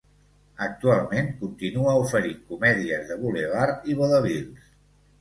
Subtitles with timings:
[0.67, 4.71] Actualment continua oferint comèdies de bulevard i vodevils.